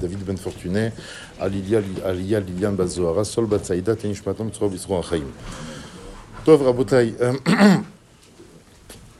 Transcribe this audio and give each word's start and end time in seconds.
David, 0.00 0.24
Ben 0.24 0.36
Fortuné, 0.36 0.92
Alilia 1.40 1.80
Lilian 2.40 2.72
Bazoara, 2.72 3.24
Sol 3.24 3.46
Batsaïda, 3.46 3.96
Tenishmatam, 3.96 4.50
Bisro 4.70 4.98
Achaim. 4.98 5.26
Tov 6.44 6.62
Rabotai, 6.62 7.14
euh, 7.20 7.34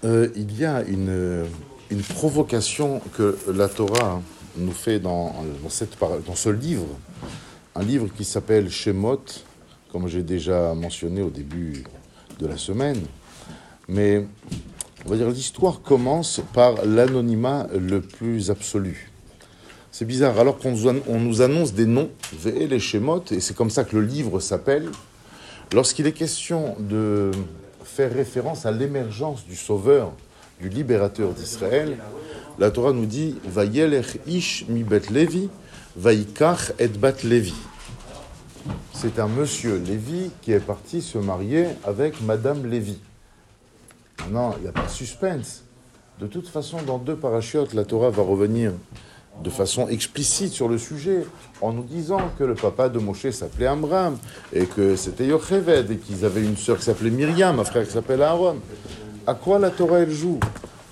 euh, 0.05 0.29
il 0.37 0.59
y 0.59 0.65
a 0.65 0.83
une, 0.83 1.45
une 1.91 2.03
provocation 2.03 3.01
que 3.17 3.37
la 3.53 3.69
Torah 3.69 4.23
nous 4.57 4.73
fait 4.73 4.99
dans, 4.99 5.35
dans 5.63 6.35
ce 6.35 6.49
livre, 6.49 6.87
un 7.75 7.83
livre 7.83 8.09
qui 8.17 8.25
s'appelle 8.25 8.71
Shemot, 8.71 9.23
comme 9.93 10.09
j'ai 10.09 10.23
déjà 10.23 10.75
mentionné 10.75 11.23
au 11.23 11.31
début 11.31 11.85
de 12.39 12.47
la 12.47 12.57
semaine. 12.57 13.01
Mais 13.89 14.25
on 15.07 15.11
va 15.11 15.17
dire 15.17 15.29
l'histoire 15.29 15.81
commence 15.83 16.41
par 16.53 16.85
l'anonymat 16.85 17.67
le 17.73 18.01
plus 18.01 18.51
absolu. 18.51 19.11
C'est 19.91 20.05
bizarre, 20.05 20.39
alors 20.39 20.59
qu'on 20.59 20.73
nous 20.73 21.43
annonce 21.43 21.75
des 21.75 21.87
noms, 21.87 22.11
et 22.47 22.67
les 22.67 22.77
et 22.77 23.41
c'est 23.41 23.57
comme 23.57 23.71
ça 23.71 23.85
que 23.85 23.97
le 23.97 24.03
livre 24.03 24.39
s'appelle, 24.39 24.89
lorsqu'il 25.73 26.07
est 26.07 26.13
question 26.13 26.77
de 26.79 27.33
faire 27.85 28.13
référence 28.13 28.67
à 28.67 28.71
l'émergence 28.71 29.45
du 29.47 29.57
Sauveur, 29.57 30.13
du 30.61 30.69
libérateur 30.69 31.33
d'Israël, 31.33 31.99
la 32.59 32.71
Torah 32.71 32.93
nous 32.93 33.07
dit 33.07 33.37
Vayelech 33.45 34.19
ish 34.27 34.67
mi 34.69 34.85
bet 34.85 35.03
Levi, 35.11 35.49
vaikach 35.97 36.73
et 36.79 36.89
Levi. 37.25 37.55
C'est 38.93 39.19
un 39.19 39.29
monsieur 39.29 39.83
Lévi 39.85 40.31
qui 40.43 40.53
est 40.53 40.61
parti 40.61 41.01
se 41.01 41.19
marier 41.19 41.67
avec 41.85 42.21
Madame 42.21 42.67
Lévi. 42.67 42.99
Non, 44.31 44.55
il 44.59 44.63
n'y 44.63 44.69
a 44.69 44.73
pas 44.73 44.85
de 44.85 44.91
suspense. 44.91 45.65
De 46.21 46.29
toute 46.29 46.47
façon, 46.47 46.79
dans 46.87 46.99
deux 46.99 47.17
parachutes, 47.17 47.75
la 47.75 47.85
Torah 47.85 48.11
va 48.11 48.23
revenir 48.23 48.73
de 49.43 49.51
façon 49.51 49.89
explicite 49.89 50.53
sur 50.53 50.69
le 50.69 50.79
sujet, 50.79 51.25
en 51.61 51.73
nous 51.73 51.83
disant 51.83 52.21
que 52.39 52.45
le 52.45 52.55
papa 52.55 52.89
de 52.89 52.99
Moshe 52.99 53.31
s'appelait 53.31 53.67
Amram, 53.67 54.19
et 54.53 54.67
que 54.67 54.97
c'était 54.97 55.27
Yocheved, 55.27 55.91
et 55.91 55.97
qu'ils 55.97 56.25
avaient 56.25 56.45
une 56.45 56.57
sœur 56.57 56.79
qui 56.79 56.85
s'appelait 56.85 57.11
Myriam, 57.11 57.59
un 57.59 57.65
frère 57.65 57.85
qui 57.87 57.93
s'appelait 57.93 58.23
Aaron. 58.23 58.57
À 59.27 59.35
quoi 59.35 59.59
la 59.59 59.71
Torah 59.71 60.01
elle 60.01 60.11
joue? 60.11 60.39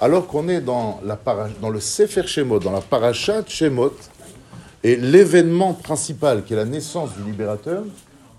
Alors 0.00 0.26
qu'on 0.26 0.48
est 0.48 0.60
dans, 0.60 1.00
la 1.04 1.18
dans 1.60 1.70
le 1.70 1.80
Sefer 1.80 2.26
Shemot, 2.26 2.58
dans 2.58 2.72
la 2.72 2.80
parachat 2.80 3.44
Shemot, 3.46 3.94
et 4.82 4.96
l'événement 4.96 5.74
principal, 5.74 6.44
qui 6.44 6.54
est 6.54 6.56
la 6.56 6.64
naissance 6.64 7.10
du 7.16 7.22
libérateur, 7.22 7.84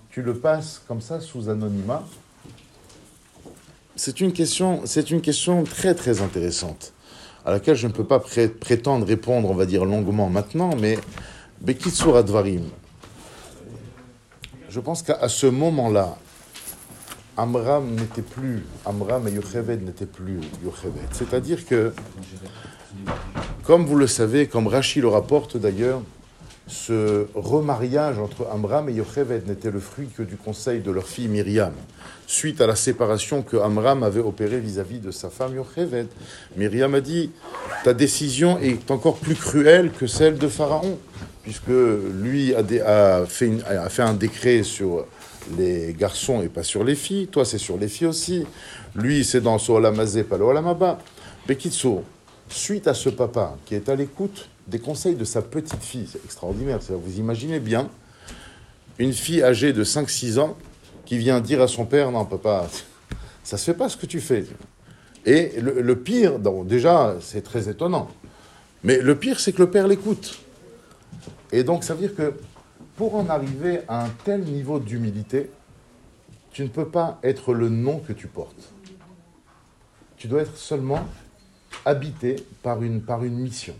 tu 0.09 0.21
le 0.21 0.33
passes 0.33 0.81
comme 0.87 1.01
ça 1.01 1.19
sous 1.19 1.49
anonymat. 1.49 2.03
C'est 4.01 4.21
une 4.21 4.31
question, 4.31 5.63
très 5.65 5.93
très 5.93 6.21
intéressante, 6.21 6.93
à 7.45 7.51
laquelle 7.51 7.75
je 7.75 7.85
ne 7.85 7.91
peux 7.91 8.05
pas 8.05 8.21
prétendre 8.21 9.05
répondre, 9.05 9.49
on 9.49 9.53
va 9.53 9.65
dire 9.65 9.83
longuement 9.83 10.29
maintenant, 10.29 10.69
mais 10.79 10.97
Bekitsur 11.59 12.15
Advarim. 12.15 12.63
Je 14.69 14.79
pense 14.79 15.03
qu'à 15.03 15.27
ce 15.27 15.47
moment-là, 15.47 16.17
Amram 17.35 17.93
n'était 17.93 18.21
plus, 18.21 18.65
Amram 18.85 19.27
et 19.27 19.31
Yocheved 19.31 19.83
n'étaient 19.83 20.05
plus 20.05 20.39
Yocheved. 20.63 21.09
C'est-à-dire 21.11 21.65
que, 21.65 21.93
comme 23.65 23.85
vous 23.85 23.97
le 23.97 24.07
savez, 24.07 24.47
comme 24.47 24.67
Rachid 24.67 25.01
le 25.01 25.09
rapporte 25.09 25.57
d'ailleurs, 25.57 26.01
ce 26.69 27.25
remariage 27.33 28.19
entre 28.19 28.47
Amram 28.51 28.89
et 28.89 28.93
Yocheved 28.93 29.47
n'était 29.47 29.71
le 29.71 29.79
fruit 29.79 30.07
que 30.15 30.21
du 30.21 30.37
conseil 30.37 30.81
de 30.81 30.91
leur 30.91 31.07
fille 31.07 31.27
Myriam, 31.27 31.73
suite 32.27 32.61
à 32.61 32.67
la 32.67 32.75
séparation 32.75 33.41
que 33.41 33.57
Amram 33.57 34.03
avait 34.03 34.19
opérée 34.19 34.59
vis-à-vis 34.59 34.99
de 34.99 35.09
sa 35.09 35.31
femme 35.31 35.55
Yocheved. 35.55 36.07
Myriam 36.55 36.93
a 36.93 37.01
dit 37.01 37.31
Ta 37.83 37.95
décision 37.95 38.59
est 38.59 38.91
encore 38.91 39.17
plus 39.17 39.33
cruelle 39.33 39.91
que 39.91 40.05
celle 40.05 40.37
de 40.37 40.47
Pharaon, 40.47 40.99
puisque 41.41 41.69
lui 41.69 42.53
a, 42.53 43.25
fait, 43.25 43.51
un 43.99 44.13
décret 44.13 44.61
sur 44.61 45.07
les 45.57 45.95
garçons 45.97 46.43
et 46.43 46.49
pas 46.49 46.63
sur 46.63 46.83
les 46.83 46.95
filles. 46.95 47.27
Toi, 47.27 47.45
c'est 47.45 47.57
sur 47.57 47.77
les 47.77 47.87
filles 47.87 48.07
aussi. 48.07 48.45
Lui, 48.93 49.25
c'est 49.25 49.41
dans 49.41 49.57
Solamazé, 49.57 50.23
pas 50.23 50.37
le 50.37 50.43
Olamaba. 50.43 50.99
Bekitsu, 51.47 52.01
suite 52.47 52.87
à 52.87 52.93
ce 52.93 53.09
papa 53.09 53.57
qui 53.65 53.73
est 53.73 53.89
à 53.89 53.95
l'écoute 53.95 54.49
des 54.69 54.79
conseils 54.79 55.15
de 55.15 55.25
sa 55.25 55.41
petite 55.41 55.83
fille. 55.83 56.07
C'est 56.09 56.23
extraordinaire. 56.23 56.79
Vous 56.79 57.19
imaginez 57.19 57.59
bien 57.59 57.89
une 58.99 59.13
fille 59.13 59.41
âgée 59.41 59.73
de 59.73 59.83
5-6 59.83 60.39
ans 60.39 60.57
qui 61.05 61.17
vient 61.17 61.39
dire 61.41 61.61
à 61.61 61.67
son 61.67 61.85
père 61.85 62.11
Non, 62.11 62.25
papa, 62.25 62.67
ça 63.43 63.57
se 63.57 63.65
fait 63.65 63.77
pas 63.77 63.89
ce 63.89 63.97
que 63.97 64.05
tu 64.05 64.21
fais. 64.21 64.45
Et 65.25 65.59
le, 65.59 65.95
pire, 65.95 66.39
déjà, 66.39 67.17
c'est 67.19 67.41
très 67.41 67.67
étonnant. 67.67 68.09
Mais 68.83 68.99
le 69.01 69.15
pire, 69.15 69.39
c'est 69.39 69.51
que 69.51 69.61
le 69.61 69.69
père 69.69 69.87
l'écoute. 69.87 70.39
Et 71.51 71.63
donc, 71.63 71.83
ça 71.83 71.93
veut 71.93 72.07
dire 72.07 72.15
que 72.15 72.33
pour 72.95 73.15
en 73.15 73.27
arriver 73.29 73.81
à 73.87 74.05
un 74.05 74.09
tel 74.23 74.41
niveau 74.41 74.79
d'humilité, 74.79 75.49
tu 76.51 76.63
ne 76.63 76.67
peux 76.67 76.87
pas 76.87 77.19
être 77.23 77.53
le 77.53 77.69
nom 77.69 77.99
que 77.99 78.13
tu 78.13 78.27
portes. 78.27 78.71
Tu 80.17 80.27
dois 80.27 80.41
être 80.41 80.57
seulement 80.57 81.05
habité 81.85 82.35
par 82.61 82.83
une, 82.83 83.01
par 83.01 83.23
une 83.23 83.37
mission 83.37 83.75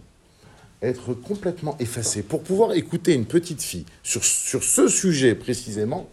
être 0.82 1.14
complètement 1.14 1.76
effacé. 1.80 2.24
Pour 2.24 2.44
pouvoir 2.44 2.74
écouter 2.74 3.14
une 3.14 3.26
petite 3.26 3.62
fille 3.62 3.86
sur, 4.04 4.24
sur 4.24 4.64
ce 4.64 4.88
sujet 4.88 5.36
précisément, 5.36 6.10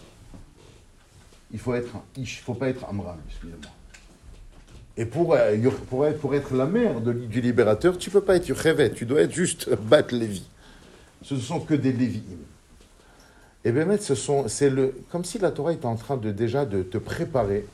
il 1.52 1.58
faut 1.58 1.74
être 1.74 1.94
un 1.94 2.20
ish, 2.20 2.38
il 2.38 2.40
ne 2.40 2.44
faut 2.44 2.54
pas 2.54 2.68
être 2.68 2.84
Amram, 2.84 3.18
excusez-moi. 3.28 3.70
Et 4.98 5.04
pour, 5.04 5.34
euh, 5.34 5.54
être, 6.32 6.54
la 6.54 6.66
mère 6.66 7.00
du 7.00 7.40
libérateur, 7.40 7.98
tu 7.98 8.08
ne 8.08 8.12
peux 8.14 8.22
pas 8.22 8.36
être 8.36 8.48
Yochevet, 8.48 8.92
tu 8.92 9.04
dois 9.04 9.20
être 9.20 9.32
juste 9.32 9.68
Bat 9.88 10.10
Lévi. 10.12 10.44
Ce 11.22 11.34
ne 11.34 11.40
sont 11.40 11.60
que 11.60 11.74
des 11.74 11.92
Lévi'im. 11.92 12.38
Et 13.64 13.72
bien, 13.72 13.86
ce 13.98 14.14
sont, 14.14 14.48
c'est 14.48 14.70
le, 14.70 14.94
comme 15.10 15.24
si 15.24 15.38
la 15.38 15.50
Torah 15.50 15.72
était 15.72 15.86
en 15.86 15.96
train 15.96 16.16
de 16.16 16.30
déjà 16.30 16.64
de 16.64 16.82
te 16.82 16.98
préparer 16.98 17.66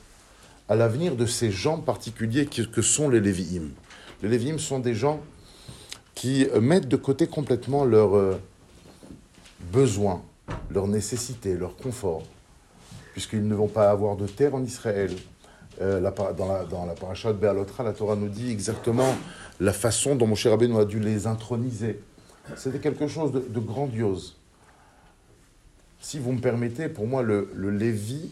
à 0.67 0.75
l'avenir 0.75 1.15
de 1.15 1.25
ces 1.25 1.51
gens 1.51 1.77
particuliers 1.77 2.45
que, 2.45 2.63
que 2.63 2.81
sont 2.81 3.09
les 3.09 3.19
Lévi'im. 3.19 3.69
Les 4.21 4.29
Lévi'im 4.29 4.57
sont 4.57 4.79
des 4.79 4.95
gens 4.95 5.21
qui 6.23 6.47
mettent 6.61 6.87
de 6.87 6.95
côté 6.95 7.27
complètement 7.27 7.83
leurs 7.83 8.15
euh, 8.15 8.39
besoins, 9.73 10.21
leurs 10.71 10.87
nécessités, 10.87 11.57
leur 11.57 11.75
confort, 11.75 12.23
puisqu'ils 13.11 13.45
ne 13.45 13.53
vont 13.53 13.67
pas 13.67 13.89
avoir 13.89 14.15
de 14.15 14.25
terre 14.25 14.55
en 14.55 14.63
Israël. 14.63 15.11
Euh, 15.81 15.99
dans, 15.99 16.47
la, 16.47 16.63
dans 16.63 16.85
de 16.85 17.33
Béalotra, 17.33 17.83
la 17.83 17.91
Torah 17.91 18.15
nous 18.15 18.29
dit 18.29 18.49
exactement 18.49 19.13
la 19.59 19.73
façon 19.73 20.15
dont 20.15 20.25
mon 20.25 20.35
cher 20.35 20.53
Rabbeinu 20.53 20.77
a 20.77 20.85
dû 20.85 21.01
les 21.01 21.27
introniser. 21.27 21.99
C'était 22.55 22.79
quelque 22.79 23.09
chose 23.09 23.33
de, 23.33 23.59
grandiose. 23.59 24.37
Si 25.99 26.19
vous 26.19 26.31
me 26.31 26.39
permettez, 26.39 26.87
pour 26.87 27.05
moi, 27.05 27.21
le, 27.21 27.51
le 27.53 27.69
Lévi 27.69 28.31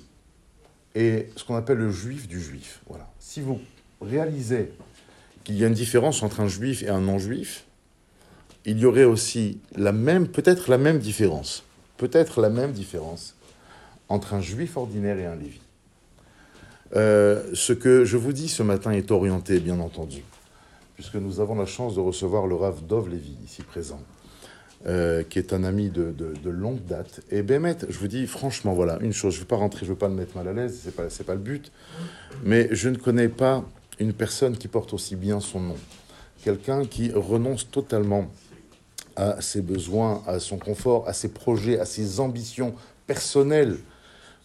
est 0.95 1.29
ce 1.35 1.43
qu'on 1.43 1.55
appelle 1.55 1.79
le 1.79 1.91
juif 1.91 2.29
du 2.29 2.39
juif. 2.39 2.83
Voilà. 2.87 3.11
Si 3.19 3.41
vous 3.41 3.59
réalisez 3.99 4.71
qu'il 5.43 5.57
y 5.57 5.65
a 5.65 5.67
une 5.67 5.73
différence 5.73 6.23
entre 6.23 6.39
un 6.39 6.47
juif 6.47 6.83
et 6.83 6.89
un 6.89 7.01
non-juif, 7.01 7.65
il 8.65 8.79
y 8.79 8.85
aurait 8.85 9.03
aussi 9.03 9.59
la 9.75 9.91
même, 9.91 10.27
peut-être 10.27 10.69
la 10.69 10.77
même 10.77 10.99
différence, 10.99 11.63
peut-être 11.97 12.41
la 12.41 12.49
même 12.49 12.71
différence 12.71 13.35
entre 14.09 14.33
un 14.33 14.41
juif 14.41 14.77
ordinaire 14.77 15.17
et 15.17 15.25
un 15.25 15.35
lévi. 15.35 15.61
Euh, 16.95 17.43
ce 17.53 17.73
que 17.73 18.03
je 18.03 18.17
vous 18.17 18.33
dis 18.33 18.49
ce 18.49 18.63
matin 18.63 18.91
est 18.91 19.11
orienté, 19.11 19.59
bien 19.59 19.79
entendu, 19.79 20.23
puisque 20.95 21.15
nous 21.15 21.39
avons 21.39 21.55
la 21.55 21.65
chance 21.65 21.95
de 21.95 22.01
recevoir 22.01 22.47
le 22.47 22.55
Rav 22.55 22.85
Dov 22.85 23.09
Lévi, 23.09 23.37
ici 23.45 23.61
présent, 23.61 24.01
euh, 24.85 25.23
qui 25.23 25.39
est 25.39 25.53
un 25.53 25.63
ami 25.63 25.89
de, 25.89 26.13
longue 26.49 26.83
date. 26.85 27.21
Et 27.31 27.43
Bémet, 27.43 27.77
je 27.87 27.97
vous 27.97 28.09
dis 28.09 28.27
franchement, 28.27 28.73
voilà, 28.73 28.97
une 29.01 29.13
chose, 29.13 29.33
je 29.33 29.39
ne 29.39 29.43
veux 29.43 29.47
pas 29.47 29.55
rentrer, 29.55 29.85
je 29.85 29.91
ne 29.91 29.91
veux 29.91 29.99
pas 29.99 30.09
me 30.09 30.15
mettre 30.15 30.35
mal 30.35 30.49
à 30.49 30.53
l'aise, 30.53 30.81
ce 30.83 30.87
n'est 30.89 31.25
pas 31.25 31.33
le 31.33 31.39
but, 31.39 31.71
mais 32.43 32.67
je 32.71 32.89
ne 32.89 32.97
connais 32.97 33.29
pas 33.29 33.63
une 33.99 34.13
personne 34.13 34.57
qui 34.57 34.67
porte 34.67 34.93
aussi 34.93 35.15
bien 35.15 35.39
son 35.39 35.61
nom. 35.61 35.77
Quelqu'un 36.43 36.85
qui 36.85 37.11
renonce 37.13 37.69
totalement 37.69 38.27
à 39.21 39.41
ses 39.41 39.61
besoins, 39.61 40.23
à 40.25 40.39
son 40.39 40.57
confort, 40.57 41.07
à 41.07 41.13
ses 41.13 41.29
projets, 41.29 41.79
à 41.79 41.85
ses 41.85 42.19
ambitions 42.19 42.73
personnelles 43.05 43.77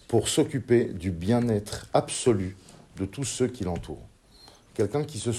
pour 0.09 0.29
s'occuper 0.29 0.85
du 0.85 1.11
bien-être 1.11 1.87
absolu 1.95 2.57
de 2.99 3.07
tous 3.07 3.25
ceux 3.25 3.49
qui 3.49 3.65
l'entourent. 3.65 4.07
Quelqu'un 4.75 5.05
qui, 5.05 5.19
se 5.19 5.31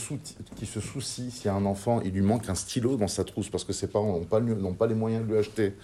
qui 0.56 0.66
se 0.66 0.80
soucie, 0.80 1.30
s'il 1.30 1.52
a 1.52 1.54
un 1.54 1.66
enfant, 1.66 2.02
il 2.02 2.12
lui 2.12 2.22
manque 2.22 2.50
un 2.50 2.56
stylo 2.56 2.98
dans 2.98 3.08
sa 3.08 3.24
trousse 3.24 3.50
parce 3.50 3.64
que 3.64 3.72
ses 3.72 3.86
parents 3.86 4.14
n'ont 4.14 4.24
pas, 4.24 4.42
pas 4.80 4.88
les 4.88 4.96
moyens 4.96 5.24
de 5.24 5.32
lui 5.32 5.38
acheter. 5.38 5.76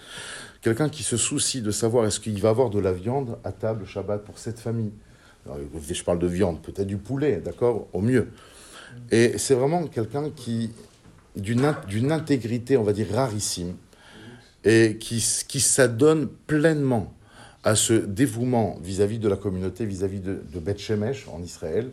Quelqu'un 0.60 0.88
qui 0.88 1.04
se 1.04 1.16
soucie 1.16 1.62
de 1.62 1.70
savoir 1.70 2.04
est-ce 2.04 2.18
qu'il 2.18 2.40
va 2.40 2.48
avoir 2.48 2.68
de 2.70 2.80
la 2.80 2.92
viande 2.92 3.38
à 3.44 3.52
table 3.52 3.86
Shabbat 3.86 4.24
pour 4.24 4.38
cette 4.38 4.58
famille. 4.58 4.90
je 5.46 6.02
parle 6.02 6.18
de 6.18 6.26
viande, 6.26 6.62
peut-être 6.62 6.88
du 6.88 6.96
poulet, 6.96 7.36
d'accord, 7.36 7.86
au 7.92 8.00
mieux. 8.00 8.28
Et 9.12 9.38
c'est 9.38 9.54
vraiment 9.54 9.86
quelqu'un 9.86 10.30
qui 10.30 10.72
d'une 11.36 12.12
intégrité, 12.12 12.76
on 12.76 12.82
va 12.82 12.92
dire, 12.92 13.08
rarissime, 13.12 13.74
et 14.64 14.96
qui, 14.98 15.24
qui 15.48 15.60
s'adonne 15.60 16.28
pleinement 16.46 17.12
à 17.64 17.74
ce 17.74 17.94
dévouement 17.94 18.78
vis-à-vis 18.82 19.18
de 19.18 19.28
la 19.28 19.36
communauté, 19.36 19.86
vis-à-vis 19.86 20.20
de, 20.20 20.42
de 20.52 20.60
Beth 20.60 20.78
Shemesh 20.78 21.26
en 21.28 21.42
Israël. 21.42 21.90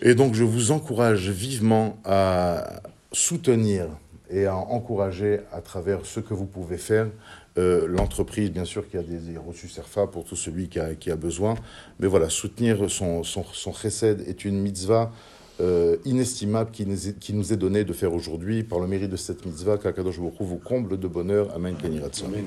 Et 0.00 0.14
donc 0.14 0.34
je 0.34 0.44
vous 0.44 0.70
encourage 0.70 1.30
vivement 1.30 1.98
à 2.04 2.82
soutenir 3.12 3.86
et 4.30 4.46
à 4.46 4.56
encourager 4.56 5.40
à 5.52 5.60
travers 5.60 6.04
ce 6.04 6.20
que 6.20 6.34
vous 6.34 6.46
pouvez 6.46 6.78
faire 6.78 7.06
euh, 7.56 7.86
l'entreprise, 7.86 8.50
bien 8.50 8.64
sûr, 8.64 8.88
qui 8.88 8.96
a 8.96 9.02
des, 9.02 9.38
reçus 9.38 9.68
SERFA 9.68 10.08
pour 10.08 10.24
tout 10.24 10.34
celui 10.34 10.68
qui 10.68 10.80
a, 10.80 10.94
qui 10.94 11.10
a, 11.10 11.16
besoin. 11.16 11.54
Mais 12.00 12.08
voilà, 12.08 12.28
soutenir 12.28 12.90
son, 12.90 13.22
son, 13.22 13.44
son 13.44 13.72
est 14.02 14.44
une 14.44 14.60
mitzvah 14.60 15.12
euh, 15.60 15.96
inestimable 16.04 16.70
qui 16.72 16.84
nous, 16.84 17.08
est, 17.08 17.18
qui 17.18 17.32
donnée 17.56 17.84
de 17.84 17.92
faire 17.92 18.12
aujourd'hui 18.12 18.64
par 18.64 18.80
le 18.80 18.86
mérite 18.86 19.10
de 19.10 19.16
cette 19.16 19.46
mitzvah 19.46 19.78
qu'Akadosh 19.78 20.18
Baruch 20.18 20.34
vous 20.40 20.58
comble 20.58 20.98
de 20.98 21.08
bonheur. 21.08 21.54
Amen. 21.54 21.76
Amen. 21.82 22.44